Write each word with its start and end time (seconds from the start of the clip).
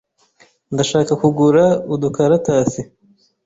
Ndashaka 0.73 1.11
kugura 1.21 1.63
udukaratasi. 1.93 2.81